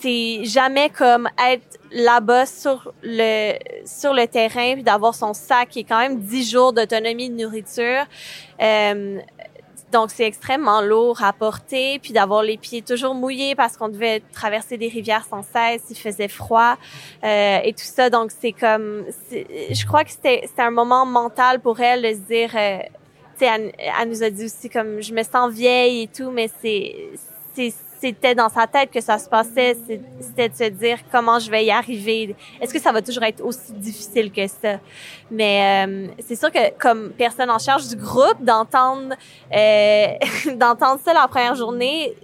c'est 0.00 0.44
jamais 0.44 0.88
comme 0.90 1.28
être 1.46 1.78
là-bas 1.92 2.46
sur 2.46 2.92
le 3.02 3.54
sur 3.84 4.14
le 4.14 4.26
terrain 4.26 4.74
puis 4.74 4.82
d'avoir 4.82 5.14
son 5.14 5.34
sac 5.34 5.68
qui 5.70 5.80
est 5.80 5.84
quand 5.84 5.98
même 5.98 6.20
10 6.20 6.50
jours 6.50 6.72
d'autonomie 6.72 7.30
de 7.30 7.42
nourriture. 7.42 8.06
Euh, 8.60 9.18
donc 9.92 10.10
c'est 10.10 10.24
extrêmement 10.24 10.80
lourd 10.80 11.22
à 11.22 11.32
porter, 11.32 11.98
puis 11.98 12.12
d'avoir 12.12 12.42
les 12.42 12.56
pieds 12.56 12.82
toujours 12.82 13.14
mouillés 13.14 13.54
parce 13.54 13.76
qu'on 13.76 13.88
devait 13.88 14.22
traverser 14.32 14.76
des 14.78 14.88
rivières 14.88 15.24
sans 15.24 15.42
cesse, 15.42 15.82
il 15.90 15.96
faisait 15.96 16.28
froid 16.28 16.76
euh, 17.24 17.58
et 17.62 17.72
tout 17.72 17.84
ça. 17.84 18.10
Donc 18.10 18.30
c'est 18.30 18.52
comme, 18.52 19.04
je 19.30 19.86
crois 19.86 20.04
que 20.04 20.10
c'était 20.10 20.48
un 20.58 20.70
moment 20.70 21.06
mental 21.06 21.60
pour 21.60 21.80
elle 21.80 22.02
de 22.02 22.14
se 22.14 22.26
dire, 22.26 22.50
euh, 22.54 22.78
tu 23.38 23.44
sais, 23.44 23.46
elle, 23.46 23.72
elle, 23.78 24.08
nous 24.08 24.22
a 24.22 24.30
dit 24.30 24.44
aussi 24.44 24.68
comme 24.68 25.00
je 25.00 25.12
me 25.12 25.22
sens 25.22 25.52
vieille 25.52 26.02
et 26.02 26.08
tout, 26.08 26.30
mais 26.30 26.50
c'est 26.62 27.72
c'était 28.00 28.34
dans 28.34 28.48
sa 28.48 28.66
tête 28.66 28.90
que 28.90 29.00
ça 29.00 29.18
se 29.18 29.28
passait, 29.28 29.76
c'était 30.20 30.48
de 30.48 30.54
se 30.54 30.70
dire 30.70 30.98
comment 31.12 31.38
je 31.38 31.50
vais 31.50 31.64
y 31.64 31.70
arriver. 31.70 32.34
Est-ce 32.60 32.72
que 32.72 32.80
ça 32.80 32.92
va 32.92 33.02
toujours 33.02 33.24
être 33.24 33.44
aussi 33.44 33.72
difficile 33.72 34.32
que 34.32 34.46
ça? 34.46 34.78
Mais 35.30 35.86
euh, 35.86 36.06
c'est 36.26 36.36
sûr 36.36 36.50
que 36.50 36.72
comme 36.78 37.10
personne 37.10 37.50
en 37.50 37.58
charge 37.58 37.88
du 37.88 37.96
groupe, 37.96 38.40
d'entendre 38.40 39.14
euh, 39.54 40.06
d'entendre 40.56 41.00
ça 41.04 41.12
la 41.12 41.28
première 41.28 41.54
journée, 41.54 42.14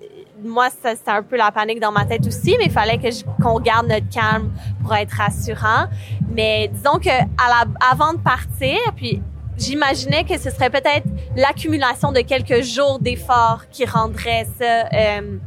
moi 0.42 0.68
c'était 0.71 1.11
un 1.11 1.23
peu 1.23 1.37
la 1.37 1.50
panique 1.50 1.80
dans 1.80 1.92
ma 1.92 2.04
tête 2.04 2.26
aussi, 2.26 2.56
mais 2.59 2.66
il 2.66 2.73
fallait 2.73 2.99
que 2.99 3.09
qu'on 3.42 3.61
garde 3.61 3.88
notre 3.88 4.09
calme 4.09 4.50
pour 4.83 4.95
être 4.95 5.12
rassurant. 5.12 5.87
Mais 6.30 6.68
disons 6.73 6.99
que 6.99 7.11
à 7.11 7.49
la, 7.49 7.90
avant 7.90 8.14
de 8.14 8.18
partir, 8.18 8.78
puis 8.97 9.21
j'imaginais 9.59 10.25
que 10.25 10.39
ce 10.39 10.51
serait 10.51 10.71
peut-être 10.71 11.07
l'accumulation 11.37 12.13
de 12.13 12.21
quelques 12.21 12.63
jours 12.63 12.99
d'efforts 12.99 13.69
qui 13.71 13.85
rendrait 13.85 14.47
ça 14.59 14.89
euh, 14.93 15.39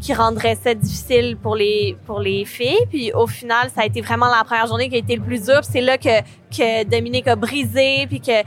qui 0.00 0.14
rendrait 0.14 0.56
ça 0.56 0.74
difficile 0.74 1.36
pour 1.36 1.56
les 1.56 1.96
pour 2.06 2.20
les 2.20 2.44
filles. 2.44 2.86
Puis 2.88 3.12
au 3.12 3.26
final 3.26 3.70
ça 3.74 3.82
a 3.82 3.86
été 3.86 4.00
vraiment 4.00 4.26
la 4.26 4.44
première 4.44 4.66
journée 4.66 4.88
qui 4.88 4.96
a 4.96 4.98
été 4.98 5.16
le 5.16 5.22
plus 5.22 5.44
dur 5.44 5.60
c'est 5.62 5.80
là 5.80 5.98
que 5.98 6.20
que 6.50 6.84
Dominique 6.84 7.28
a 7.28 7.36
brisé 7.36 8.06
puis 8.08 8.20
que 8.20 8.40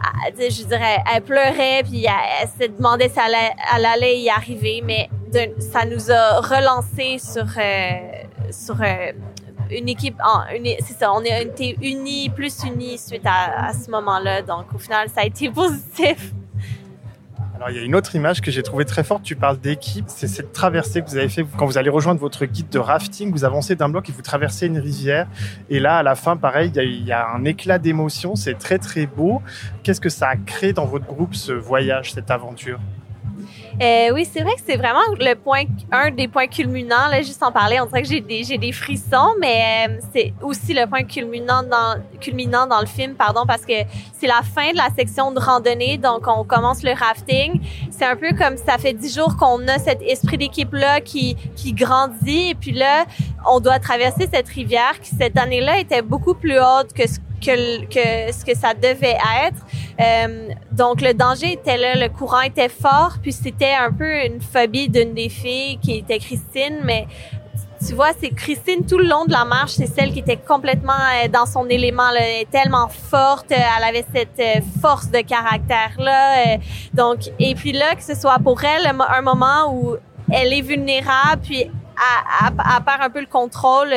ah, 0.00 0.30
je 0.38 0.64
dirais 0.64 0.98
elle 1.12 1.22
pleurait 1.22 1.82
puis 1.84 2.06
elle, 2.06 2.48
se 2.48 2.70
demandait 2.70 3.08
si 3.08 3.18
elle 3.18 3.34
allait, 3.34 3.54
elle 3.76 3.86
allait 3.86 4.20
y 4.20 4.30
arriver. 4.30 4.82
Mais 4.84 5.08
ça 5.58 5.84
nous 5.84 6.10
a 6.10 6.40
relancé 6.40 7.18
sur 7.18 7.46
euh, 7.58 8.52
sur 8.52 8.80
euh, 8.80 9.12
une 9.70 9.88
équipe, 9.88 10.16
c'est 10.80 10.98
ça, 10.98 11.12
on 11.12 11.20
a 11.20 11.40
été 11.40 11.76
unis, 11.82 12.30
plus 12.30 12.62
unis 12.64 12.98
suite 12.98 13.24
à, 13.24 13.72
ce 13.72 13.90
moment-là. 13.90 14.42
Donc, 14.42 14.72
au 14.74 14.78
final, 14.78 15.08
ça 15.08 15.22
a 15.22 15.24
été 15.24 15.50
positif. 15.50 16.32
Alors, 17.56 17.70
il 17.70 17.76
y 17.76 17.80
a 17.80 17.82
une 17.82 17.96
autre 17.96 18.14
image 18.14 18.40
que 18.40 18.52
j'ai 18.52 18.62
trouvée 18.62 18.84
très 18.84 19.02
forte. 19.02 19.24
Tu 19.24 19.34
parles 19.34 19.58
d'équipe. 19.58 20.04
C'est 20.06 20.28
cette 20.28 20.52
traversée 20.52 21.02
que 21.02 21.08
vous 21.08 21.16
avez 21.16 21.28
fait 21.28 21.44
quand 21.56 21.66
vous 21.66 21.76
allez 21.76 21.90
rejoindre 21.90 22.20
votre 22.20 22.44
guide 22.44 22.68
de 22.68 22.78
rafting. 22.78 23.32
Vous 23.32 23.44
avancez 23.44 23.74
d'un 23.74 23.88
bloc 23.88 24.08
et 24.08 24.12
vous 24.12 24.22
traversez 24.22 24.66
une 24.66 24.78
rivière. 24.78 25.26
Et 25.68 25.80
là, 25.80 25.96
à 25.96 26.02
la 26.04 26.14
fin, 26.14 26.36
pareil, 26.36 26.70
il 26.76 27.04
y 27.04 27.10
a, 27.10 27.28
un 27.28 27.44
éclat 27.44 27.80
d'émotion. 27.80 28.36
C'est 28.36 28.54
très, 28.54 28.78
très 28.78 29.06
beau. 29.06 29.42
Qu'est-ce 29.82 30.00
que 30.00 30.08
ça 30.08 30.28
a 30.28 30.36
créé 30.36 30.72
dans 30.72 30.86
votre 30.86 31.06
groupe, 31.06 31.34
ce 31.34 31.50
voyage, 31.50 32.12
cette 32.12 32.30
aventure? 32.30 32.78
Euh, 33.80 34.10
oui, 34.12 34.28
c'est 34.30 34.42
vrai 34.42 34.54
que 34.54 34.60
c'est 34.66 34.76
vraiment 34.76 35.04
le 35.20 35.34
point, 35.34 35.62
un 35.92 36.10
des 36.10 36.26
points 36.26 36.48
culminants. 36.48 37.06
Là, 37.10 37.22
juste 37.22 37.40
en 37.44 37.52
parler, 37.52 37.78
on 37.80 37.86
dirait 37.86 38.02
que 38.02 38.08
j'ai 38.08 38.20
des, 38.20 38.42
j'ai 38.42 38.58
des 38.58 38.72
frissons, 38.72 39.34
mais 39.40 39.86
euh, 39.88 40.00
c'est 40.12 40.34
aussi 40.42 40.74
le 40.74 40.84
point 40.88 41.04
culminant 41.04 41.62
dans, 41.62 42.02
culminant 42.20 42.66
dans 42.66 42.80
le 42.80 42.86
film, 42.86 43.14
pardon, 43.14 43.44
parce 43.46 43.64
que 43.64 43.74
c'est 44.18 44.26
la 44.26 44.42
fin 44.42 44.72
de 44.72 44.76
la 44.76 44.88
section 44.96 45.30
de 45.30 45.38
randonnée, 45.38 45.96
donc 45.96 46.26
on 46.26 46.42
commence 46.42 46.82
le 46.82 46.92
rafting. 46.92 47.60
C'est 47.92 48.04
un 48.04 48.16
peu 48.16 48.32
comme 48.36 48.56
ça 48.56 48.78
fait 48.78 48.94
dix 48.94 49.14
jours 49.14 49.36
qu'on 49.36 49.68
a 49.68 49.78
cet 49.78 50.02
esprit 50.02 50.38
d'équipe 50.38 50.72
là 50.72 51.00
qui 51.00 51.36
qui 51.54 51.72
grandit, 51.72 52.50
et 52.50 52.54
puis 52.56 52.72
là, 52.72 53.04
on 53.48 53.60
doit 53.60 53.78
traverser 53.78 54.28
cette 54.32 54.48
rivière 54.48 54.98
qui 55.00 55.14
cette 55.14 55.38
année-là 55.38 55.78
était 55.78 56.02
beaucoup 56.02 56.34
plus 56.34 56.58
haute 56.58 56.92
que 56.92 57.06
ce 57.06 57.20
que, 57.40 57.84
que 57.86 58.32
ce 58.32 58.44
que 58.44 58.56
ça 58.56 58.74
devait 58.74 59.16
être. 59.44 59.64
Euh, 60.00 60.48
donc 60.72 61.00
le 61.00 61.14
danger 61.14 61.52
était 61.52 61.76
là, 61.76 61.94
le 61.96 62.08
courant 62.08 62.42
était 62.42 62.68
fort, 62.68 63.14
puis 63.22 63.32
c'était 63.32 63.74
un 63.74 63.92
peu 63.92 64.24
une 64.24 64.40
phobie 64.40 64.88
d'une 64.88 65.14
des 65.14 65.28
filles 65.28 65.78
qui 65.78 65.98
était 65.98 66.18
Christine, 66.18 66.80
mais 66.84 67.06
tu 67.86 67.94
vois, 67.94 68.10
c'est 68.20 68.30
Christine 68.30 68.84
tout 68.86 68.98
le 68.98 69.06
long 69.06 69.24
de 69.24 69.32
la 69.32 69.44
marche, 69.44 69.72
c'est 69.72 69.86
celle 69.86 70.12
qui 70.12 70.18
était 70.18 70.36
complètement 70.36 70.92
euh, 70.92 71.28
dans 71.28 71.46
son 71.46 71.68
élément, 71.68 72.10
là, 72.10 72.20
tellement 72.50 72.88
forte, 72.88 73.46
elle 73.50 73.84
avait 73.84 74.04
cette 74.14 74.40
euh, 74.40 74.60
force 74.80 75.10
de 75.10 75.20
caractère 75.20 75.92
là. 75.98 76.58
donc 76.92 77.30
et 77.38 77.54
puis 77.54 77.72
là 77.72 77.94
que 77.94 78.02
ce 78.02 78.14
soit 78.14 78.38
pour 78.38 78.62
elle 78.64 78.86
un 78.86 79.22
moment 79.22 79.72
où 79.72 79.96
elle 80.30 80.52
est 80.52 80.60
vulnérable, 80.60 81.42
puis 81.42 81.70
à, 82.40 82.46
à, 82.76 82.80
perd 82.80 83.02
un 83.02 83.10
peu 83.10 83.20
le 83.20 83.26
contrôle 83.26 83.92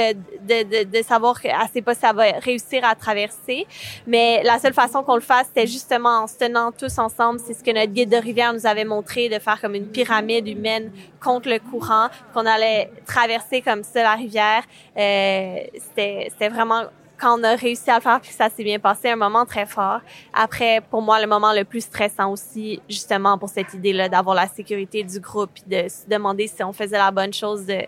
de, 0.48 0.83
de, 0.83 0.98
de 0.98 1.03
savoir 1.03 1.39
qu'elle 1.39 1.55
sait 1.74 1.81
pas 1.81 1.95
si 1.95 2.01
va 2.01 2.24
réussir 2.39 2.83
à 2.83 2.95
traverser. 2.95 3.67
Mais 4.07 4.41
la 4.43 4.60
seule 4.60 4.74
façon 4.74 5.03
qu'on 5.03 5.15
le 5.15 5.21
fasse, 5.21 5.48
c'était 5.48 5.67
justement 5.67 6.24
en 6.24 6.27
se 6.27 6.38
tenant 6.38 6.71
tous 6.71 6.98
ensemble. 7.00 7.39
C'est 7.39 7.53
ce 7.53 7.63
que 7.63 7.71
notre 7.71 7.91
guide 7.91 8.10
de 8.10 8.17
rivière 8.17 8.53
nous 8.53 8.65
avait 8.65 8.86
montré, 8.86 9.29
de 9.29 9.39
faire 9.39 9.60
comme 9.60 9.75
une 9.75 9.88
pyramide 9.88 10.48
humaine 10.48 10.91
contre 11.24 11.50
le 11.50 11.60
courant, 11.60 12.07
qu'on 12.33 12.45
allait 12.45 12.91
traverser 13.05 13.62
comme 13.62 13.83
ça 13.83 14.03
la 14.03 14.15
rivière. 14.15 14.63
Euh, 14.98 15.57
c'était 15.95 16.50
vraiment 16.50 16.83
quand 17.21 17.39
on 17.39 17.43
a 17.43 17.55
réussi 17.55 17.89
à 17.91 17.95
le 17.95 18.01
faire 18.01 18.19
puis 18.19 18.31
ça 18.31 18.50
s'est 18.50 18.63
bien 18.63 18.79
passé, 18.79 19.10
un 19.10 19.15
moment 19.15 19.45
très 19.45 19.67
fort. 19.67 20.00
Après, 20.33 20.81
pour 20.89 21.01
moi, 21.01 21.21
le 21.21 21.27
moment 21.27 21.53
le 21.53 21.63
plus 21.63 21.81
stressant 21.81 22.31
aussi, 22.31 22.81
justement 22.89 23.38
pour 23.38 23.50
cette 23.50 23.74
idée-là 23.74 24.10
d'avoir 24.10 24.36
la 24.36 24.48
sécurité 24.48 25.03
du 25.03 25.19
groupe 25.19 25.51
de 25.67 25.88
se 25.88 26.10
demander 26.10 26.48
si 26.48 26.63
on 26.63 26.74
faisait 26.74 26.98
la 26.98 27.12
bonne 27.12 27.33
chose 27.33 27.65
de 27.65 27.86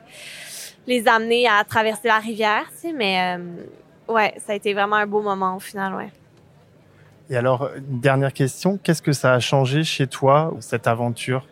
les 0.87 1.07
amener 1.07 1.47
à 1.47 1.63
traverser 1.63 2.07
la 2.07 2.19
rivière, 2.19 2.65
tu 2.71 2.89
sais, 2.89 2.93
mais 2.93 3.37
euh, 3.37 4.13
ouais, 4.13 4.33
ça 4.45 4.53
a 4.53 4.55
été 4.55 4.73
vraiment 4.73 4.97
un 4.97 5.07
beau 5.07 5.21
moment 5.21 5.55
au 5.55 5.59
final, 5.59 5.95
ouais. 5.95 6.11
Et 7.29 7.37
alors, 7.37 7.69
une 7.75 7.99
dernière 7.99 8.33
question, 8.33 8.77
qu'est-ce 8.81 9.01
que 9.01 9.13
ça 9.13 9.33
a 9.33 9.39
changé 9.39 9.83
chez 9.83 10.07
toi, 10.07 10.53
cette 10.59 10.87
aventure? 10.87 11.47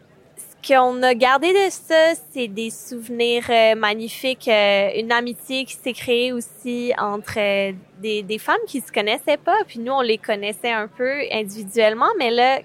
Qu'on 0.67 1.01
a 1.01 1.15
gardé 1.15 1.47
de 1.53 1.71
ça, 1.71 2.13
c'est 2.31 2.47
des 2.47 2.69
souvenirs 2.69 3.45
euh, 3.49 3.73
magnifiques, 3.73 4.47
euh, 4.47 4.89
une 4.95 5.11
amitié 5.11 5.65
qui 5.65 5.73
s'est 5.73 5.93
créée 5.93 6.33
aussi 6.33 6.93
entre 6.99 7.39
euh, 7.39 7.71
des, 7.99 8.21
des 8.21 8.37
femmes 8.37 8.59
qui 8.67 8.79
se 8.81 8.91
connaissaient 8.91 9.37
pas, 9.37 9.57
puis 9.65 9.79
nous 9.79 9.91
on 9.91 10.01
les 10.01 10.19
connaissait 10.19 10.71
un 10.71 10.87
peu 10.87 11.21
individuellement, 11.31 12.09
mais 12.19 12.29
là 12.29 12.59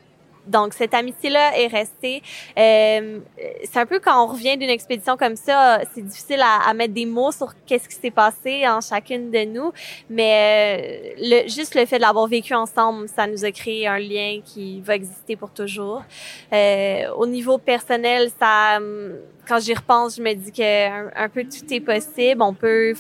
donc, 0.47 0.75
cette 0.75 0.95
amitié-là 0.95 1.59
est 1.59 1.67
restée. 1.67 2.23
Euh, 2.59 3.19
c'est 3.65 3.79
un 3.79 3.87
peu 3.87 3.99
quand 3.99 4.25
on 4.25 4.33
revient 4.33 4.57
d'une 4.57 4.71
expédition 4.71 5.17
comme 5.17 5.37
ça, 5.37 5.81
c'est 5.95 6.03
difficile 6.03 6.43
à, 6.43 6.73
mettre 6.75 6.95
des 6.95 7.07
mots 7.07 7.33
sur 7.33 7.53
qu'est-ce 7.67 7.89
qui 7.89 7.97
s'est 7.97 8.11
passé 8.11 8.67
en 8.69 8.81
chacune 8.81 9.31
de 9.31 9.45
nous, 9.45 9.73
mais 10.11 11.15
euh, 11.19 11.45
le, 11.45 11.49
juste 11.49 11.75
le 11.75 11.87
fait 11.87 11.97
de 11.97 12.03
l'avoir 12.03 12.27
vécu 12.27 12.55
ensemble, 12.55 13.09
ça 13.09 13.27
nous 13.27 13.45
a 13.45 13.51
créé 13.51 13.87
un 13.87 13.99
lien 13.99 14.41
qui 14.45 14.81
va 14.83 14.95
exister 14.95 15.37
pour 15.37 15.51
toujours. 15.51 16.03
Euh, 16.53 17.11
au 17.17 17.27
niveau 17.27 17.59
personnel, 17.59 18.31
ça, 18.39 18.79
quand 19.49 19.59
j'y 19.59 19.75
repense, 19.75 20.17
je 20.17 20.23
me 20.23 20.35
dis 20.35 20.53
que 20.53 21.19
un 21.19 21.29
peu 21.29 21.45
tout 21.45 21.73
est 21.73 21.81
possible. 21.81 22.43
On 22.43 22.55
peut 22.55 22.95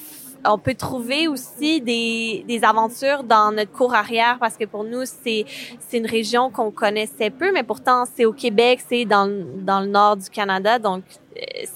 on 0.45 0.59
peut 0.59 0.75
trouver 0.75 1.29
aussi 1.29 1.81
des, 1.81 2.45
des 2.47 2.65
aventures 2.65 3.23
dans 3.23 3.53
notre 3.53 3.73
cour 3.73 3.95
arrière 3.95 4.39
parce 4.39 4.57
que 4.57 4.65
pour 4.65 4.85
nous, 4.85 5.05
c'est, 5.05 5.45
c'est 5.81 5.99
une 5.99 6.07
région 6.07 6.51
qu'on 6.51 6.71
connaissait 6.71 7.31
peu, 7.31 7.53
mais 7.53 7.63
pourtant, 7.63 8.05
c'est 8.15 8.25
au 8.25 8.33
Québec, 8.33 8.81
c'est 8.89 9.05
dans, 9.05 9.27
dans 9.59 9.81
le 9.81 9.87
nord 9.87 10.17
du 10.17 10.29
Canada. 10.31 10.79
Donc, 10.79 11.05
euh, 11.37 11.67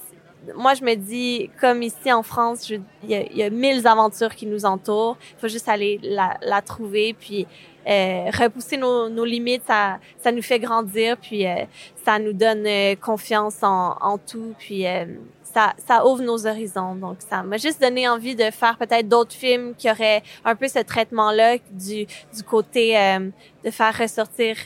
moi, 0.56 0.74
je 0.74 0.84
me 0.84 0.94
dis, 0.94 1.50
comme 1.60 1.82
ici 1.82 2.12
en 2.12 2.22
France, 2.22 2.68
il 2.70 2.82
y 3.08 3.14
a, 3.14 3.22
y 3.32 3.42
a 3.42 3.50
mille 3.50 3.86
aventures 3.86 4.34
qui 4.34 4.46
nous 4.46 4.64
entourent. 4.64 5.16
Il 5.36 5.40
faut 5.40 5.48
juste 5.48 5.68
aller 5.68 6.00
la, 6.02 6.36
la 6.42 6.62
trouver, 6.62 7.14
puis 7.18 7.46
euh, 7.86 8.30
repousser 8.32 8.76
nos, 8.76 9.08
nos, 9.08 9.24
limites. 9.24 9.62
Ça, 9.66 9.98
ça 10.22 10.32
nous 10.32 10.42
fait 10.42 10.58
grandir, 10.58 11.16
puis 11.16 11.46
euh, 11.46 11.64
ça 12.04 12.18
nous 12.18 12.32
donne 12.32 12.66
euh, 12.66 12.94
confiance 12.96 13.62
en, 13.62 13.96
en 14.00 14.18
tout. 14.18 14.54
Puis 14.58 14.84
ça, 15.52 15.74
ça 15.86 16.06
ouvre 16.06 16.22
nos 16.22 16.46
horizons. 16.46 16.94
Donc, 16.94 17.16
ça 17.28 17.42
m'a 17.42 17.56
juste 17.56 17.80
donné 17.80 18.08
envie 18.08 18.34
de 18.34 18.50
faire 18.50 18.76
peut-être 18.78 19.08
d'autres 19.08 19.34
films 19.34 19.74
qui 19.76 19.90
auraient 19.90 20.22
un 20.44 20.54
peu 20.54 20.68
ce 20.68 20.78
traitement-là 20.78 21.56
du, 21.70 22.06
du 22.06 22.42
côté 22.46 22.96
euh, 22.98 23.30
de 23.64 23.70
faire 23.70 23.96
ressortir 23.96 24.56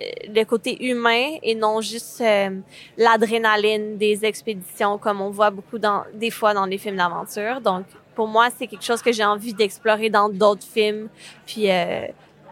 euh, 0.00 0.04
le 0.28 0.44
côté 0.44 0.86
humain 0.86 1.36
et 1.42 1.54
non 1.54 1.80
juste 1.80 2.20
euh, 2.20 2.50
l'adrénaline 2.96 3.96
des 3.98 4.24
expéditions 4.24 4.98
comme 4.98 5.20
on 5.20 5.30
voit 5.30 5.50
beaucoup 5.50 5.78
dans 5.78 6.04
des 6.14 6.30
fois 6.30 6.54
dans 6.54 6.66
les 6.66 6.78
films 6.78 6.96
d'aventure. 6.96 7.60
Donc 7.60 7.86
pour 8.14 8.28
moi, 8.28 8.48
c'est 8.56 8.66
quelque 8.66 8.84
chose 8.84 9.02
que 9.02 9.12
j'ai 9.12 9.24
envie 9.24 9.54
d'explorer 9.54 10.10
dans 10.10 10.28
d'autres 10.28 10.66
films 10.66 11.08
puis 11.46 11.68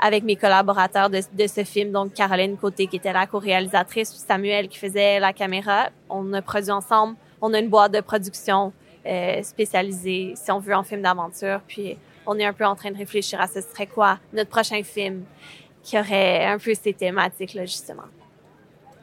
avec 0.00 0.22
mes 0.22 0.36
collaborateurs 0.36 1.10
de, 1.10 1.20
de, 1.32 1.46
ce 1.48 1.64
film, 1.64 1.90
donc 1.90 2.14
Caroline 2.14 2.56
Côté 2.56 2.86
qui 2.86 2.96
était 2.96 3.12
la 3.12 3.26
co-réalisatrice, 3.26 4.10
Samuel 4.10 4.68
qui 4.68 4.78
faisait 4.78 5.18
la 5.18 5.32
caméra. 5.32 5.88
On 6.08 6.32
a 6.32 6.40
produit 6.40 6.70
ensemble 6.70 7.16
on 7.40 7.54
a 7.54 7.58
une 7.58 7.68
boîte 7.68 7.92
de 7.92 8.00
production 8.00 8.72
euh, 9.06 9.42
spécialisée, 9.42 10.34
si 10.36 10.50
on 10.50 10.58
veut, 10.58 10.74
en 10.74 10.82
film 10.82 11.02
d'aventure. 11.02 11.60
Puis 11.66 11.96
on 12.26 12.38
est 12.38 12.44
un 12.44 12.52
peu 12.52 12.64
en 12.64 12.74
train 12.74 12.90
de 12.90 12.98
réfléchir 12.98 13.40
à 13.40 13.46
ce 13.46 13.60
serait 13.60 13.86
quoi 13.86 14.18
notre 14.32 14.50
prochain 14.50 14.82
film 14.82 15.24
qui 15.82 15.98
aurait 15.98 16.44
un 16.44 16.58
peu 16.58 16.74
ces 16.74 16.92
thématiques-là, 16.92 17.64
justement. 17.64 18.04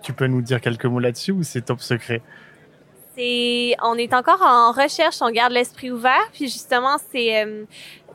Tu 0.04 0.14
peux 0.14 0.28
nous 0.28 0.42
dire 0.42 0.62
quelques 0.62 0.86
mots 0.86 1.00
là-dessus 1.00 1.32
ou 1.32 1.42
c'est 1.42 1.62
top 1.62 1.82
secret? 1.82 2.22
C'est, 3.18 3.76
on 3.82 3.96
est 3.96 4.14
encore 4.14 4.42
en 4.42 4.72
recherche, 4.72 5.18
on 5.22 5.32
garde 5.32 5.54
l'esprit 5.54 5.90
ouvert, 5.90 6.30
puis 6.34 6.46
justement, 6.50 6.98
c'est 7.12 7.44
euh, 7.44 7.64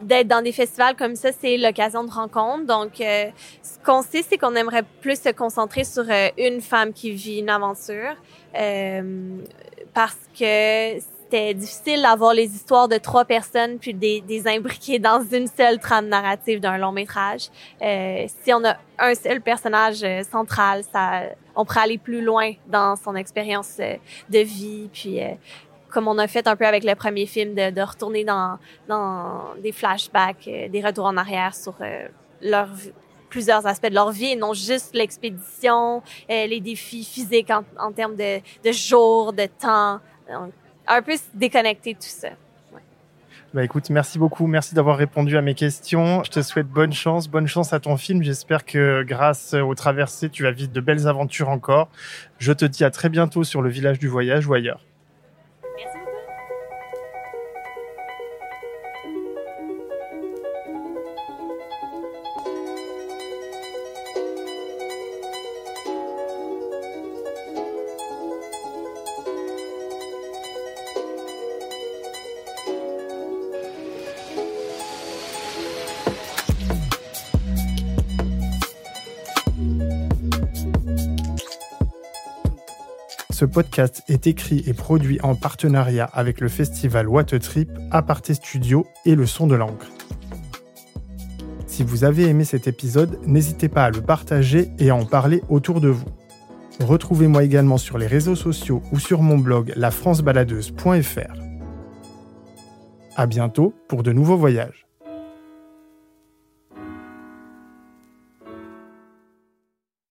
d'être 0.03 0.29
dans 0.29 0.43
des 0.43 0.53
festivals 0.53 0.95
comme 0.95 1.17
ça, 1.17 1.31
c'est 1.33 1.57
l'occasion 1.57 2.05
de 2.05 2.11
rencontre. 2.11 2.67
Donc, 2.67 3.01
euh, 3.01 3.31
ce 3.63 3.79
qu'on 3.85 4.03
sait, 4.03 4.23
c'est 4.23 4.37
qu'on 4.37 4.55
aimerait 4.55 4.85
plus 5.01 5.21
se 5.21 5.31
concentrer 5.31 5.85
sur 5.85 6.05
euh, 6.09 6.29
une 6.37 6.61
femme 6.61 6.93
qui 6.93 7.13
vit 7.13 7.39
une 7.39 7.49
aventure, 7.49 8.15
parce 9.95 10.19
que 10.39 11.01
c'était 11.31 11.55
difficile 11.55 12.03
d'avoir 12.03 12.35
les 12.35 12.55
histoires 12.55 12.89
de 12.89 12.97
trois 12.97 13.25
personnes 13.25 13.79
puis 13.79 13.95
des, 13.95 14.21
des 14.21 14.49
imbriquer 14.49 14.99
dans 14.99 15.23
une 15.23 15.47
seule 15.47 15.79
trame 15.79 16.09
narrative 16.09 16.59
d'un 16.61 16.77
long 16.77 16.93
métrage. 16.93 17.49
Euh, 17.81 18.27
si 18.43 18.53
on 18.53 18.65
a 18.65 18.77
un 18.99 19.15
seul 19.15 19.41
personnage 19.41 20.03
euh, 20.03 20.23
central, 20.25 20.83
ça, 20.93 21.23
on 21.55 21.65
pourrait 21.65 21.83
aller 21.83 21.99
plus 21.99 22.23
loin 22.23 22.53
dans 22.67 22.97
son 22.97 23.15
expérience 23.15 23.77
euh, 23.79 23.95
de 24.29 24.41
vie, 24.41 24.89
puis 24.93 25.21
comme 25.89 26.09
on 26.09 26.19
a 26.19 26.29
fait 26.29 26.47
un 26.47 26.57
peu 26.57 26.67
avec 26.67 26.85
le 26.85 26.95
premier 26.95 27.27
film, 27.27 27.55
de, 27.55 27.71
de 27.71 27.81
retourner 27.81 28.25
dans, 28.25 28.59
dans 28.89 29.55
des 29.63 29.73
flashbacks, 29.73 30.45
des 30.45 30.83
retours 30.85 31.07
en 31.07 31.17
arrière 31.17 31.55
sur 31.55 31.75
leur 32.41 32.69
plusieurs 33.31 33.67
aspects 33.67 33.89
de 33.89 33.95
leur 33.95 34.11
vie 34.11 34.33
et 34.33 34.37
non 34.37 34.53
juste 34.53 34.95
l'expédition, 34.95 36.03
les 36.29 36.61
défis 36.61 37.05
physiques 37.05 37.51
en, 37.79 37.93
termes 37.93 38.17
de, 38.17 38.39
de 38.39 38.73
jours, 38.73 39.33
de 39.33 39.47
temps. 39.47 40.01
Un 40.87 41.03
peu 41.03 41.13
déconnecter 41.35 41.95
tout 41.95 42.01
ça. 42.03 42.29
Bah 43.53 43.65
écoute, 43.65 43.91
merci 43.91 44.17
beaucoup, 44.17 44.47
merci 44.47 44.77
d'avoir 44.77 44.97
répondu 44.97 45.37
à 45.37 45.43
mes 45.43 45.55
questions. 45.55 46.23
Je 46.23 46.31
te 46.31 46.41
souhaite 46.41 46.69
bonne 46.69 46.93
chance, 46.93 47.27
bonne 47.27 47.49
chance 47.49 47.73
à 47.73 47.81
ton 47.81 47.97
film. 47.97 48.23
J'espère 48.23 48.65
que 48.65 49.03
grâce 49.03 49.55
aux 49.55 49.75
traversées, 49.75 50.31
tu 50.31 50.45
vas 50.45 50.53
vivre 50.53 50.71
de 50.71 50.81
belles 50.81 51.09
aventures 51.09 51.49
encore. 51.49 51.89
Je 52.39 52.53
te 52.53 52.65
dis 52.65 52.85
à 52.85 52.93
très 52.93 53.09
bientôt 53.09 53.43
sur 53.43 53.61
le 53.61 53.69
village 53.69 53.99
du 53.99 54.07
voyage 54.07 54.47
ou 54.47 54.55
ailleurs. 54.55 54.85
Ce 83.41 83.47
podcast 83.47 84.03
est 84.07 84.27
écrit 84.27 84.63
et 84.67 84.75
produit 84.75 85.19
en 85.23 85.35
partenariat 85.35 86.05
avec 86.05 86.43
le 86.43 86.49
festival 86.49 87.09
What 87.09 87.25
Trip, 87.25 87.71
Aparté 87.91 88.35
Studio 88.35 88.87
et 89.07 89.15
Le 89.15 89.25
Son 89.25 89.47
de 89.47 89.55
l'encre. 89.55 89.87
Si 91.67 91.83
vous 91.83 92.05
avez 92.05 92.29
aimé 92.29 92.45
cet 92.45 92.69
épisode, 92.69 93.19
n'hésitez 93.27 93.71
pas 93.71 93.87
à 93.87 93.91
le 93.91 94.03
partager 94.03 94.69
et 94.79 94.91
à 94.91 94.95
en 94.95 95.07
parler 95.07 95.43
autour 95.49 95.81
de 95.81 95.89
vous. 95.89 96.05
Retrouvez-moi 96.81 97.43
également 97.43 97.79
sur 97.79 97.97
les 97.97 98.07
réseaux 98.07 98.37
sociaux 98.37 98.83
ou 98.93 98.99
sur 98.99 99.23
mon 99.23 99.39
blog 99.39 99.73
lafrancebaladeuse.fr. 99.75 101.33
À 103.17 103.25
bientôt 103.25 103.73
pour 103.89 104.03
de 104.03 104.13
nouveaux 104.13 104.37
voyages. 104.37 104.90